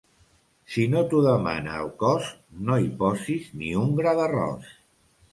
Si 0.75 0.83
no 0.93 1.01
t'ho 1.09 1.17
demana 1.25 1.75
el 1.81 1.91
cos, 2.03 2.31
no 2.69 2.77
hi 2.85 2.89
posis 3.03 3.51
ni 3.59 3.69
un 3.83 3.93
gra 3.99 4.15
d'arròs. 4.21 4.73